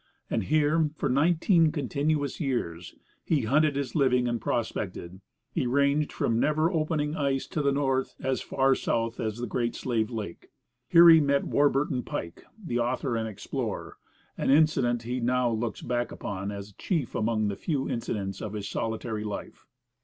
And 0.31 0.45
here, 0.45 0.89
for 0.95 1.09
nineteen 1.09 1.71
continuous 1.71 2.39
years, 2.39 2.95
he 3.23 3.41
hunted 3.41 3.75
his 3.75 3.93
living 3.93 4.27
and 4.27 4.41
prospected. 4.41 5.21
He 5.51 5.67
ranged 5.67 6.11
from 6.11 6.33
the 6.33 6.39
never 6.39 6.71
opening 6.71 7.15
ice 7.15 7.45
to 7.49 7.61
the 7.61 7.71
north 7.71 8.15
as 8.19 8.41
far 8.41 8.73
south 8.73 9.19
as 9.19 9.37
the 9.37 9.45
Great 9.45 9.75
Slave 9.75 10.09
Lake. 10.09 10.47
Here 10.89 11.07
he 11.07 11.19
met 11.19 11.43
Warburton 11.45 12.01
Pike, 12.01 12.45
the 12.57 12.79
author 12.79 13.15
and 13.15 13.27
explorer 13.27 13.97
an 14.39 14.49
incident 14.49 15.03
he 15.03 15.19
now 15.19 15.51
looks 15.51 15.83
back 15.83 16.11
upon 16.11 16.49
as 16.49 16.73
chief 16.79 17.13
among 17.13 17.47
the 17.47 17.55
few 17.55 17.87
incidents 17.87 18.41
of 18.41 18.53
his 18.53 18.67
solitary 18.67 19.23
life. 19.23 19.67